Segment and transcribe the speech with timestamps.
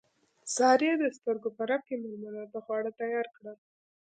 [0.55, 3.57] سارې د سترګو په رپ کې مېلمنو ته خواړه تیار کړل.